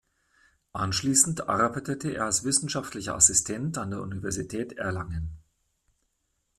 [0.73, 5.37] Anschließend arbeitete er als wissenschaftlicher Assistent an der Universität Erlangen.